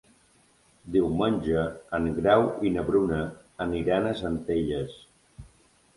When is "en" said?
1.99-2.09